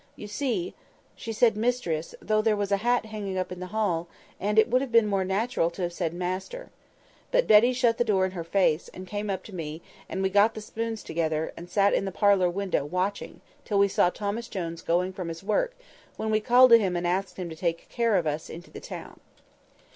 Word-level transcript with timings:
You 0.15 0.25
see, 0.25 0.73
she 1.15 1.31
said 1.31 1.55
'mistress,' 1.55 2.15
though 2.19 2.41
there 2.41 2.55
was 2.55 2.71
a 2.71 2.77
hat 2.77 3.05
hanging 3.05 3.37
up 3.37 3.51
in 3.51 3.59
the 3.59 3.67
hall, 3.67 4.07
and 4.39 4.57
it 4.57 4.67
would 4.67 4.81
have 4.81 4.91
been 4.91 5.05
more 5.05 5.23
natural 5.23 5.69
to 5.69 5.83
have 5.83 5.93
said 5.93 6.11
'master.' 6.11 6.71
But 7.29 7.45
Betty 7.45 7.71
shut 7.71 7.99
the 7.99 8.03
door 8.03 8.25
in 8.25 8.31
her 8.31 8.43
face, 8.43 8.87
and 8.95 9.05
came 9.05 9.29
up 9.29 9.43
to 9.43 9.53
me, 9.55 9.83
and 10.09 10.23
we 10.23 10.31
got 10.31 10.55
the 10.55 10.59
spoons 10.61 11.03
together, 11.03 11.53
and 11.55 11.69
sat 11.69 11.93
in 11.93 12.05
the 12.05 12.11
parlour 12.11 12.49
window 12.49 12.83
watching 12.83 13.41
till 13.63 13.77
we 13.77 13.87
saw 13.87 14.09
Thomas 14.09 14.47
Jones 14.47 14.81
going 14.81 15.13
from 15.13 15.27
his 15.27 15.43
work, 15.43 15.75
when 16.17 16.31
we 16.31 16.39
called 16.39 16.71
to 16.71 16.79
him 16.79 16.95
and 16.95 17.05
asked 17.05 17.37
him 17.37 17.47
to 17.51 17.55
take 17.55 17.87
care 17.89 18.15
of 18.15 18.25
us 18.25 18.49
into 18.49 18.71
the 18.71 18.79
town." 18.79 19.19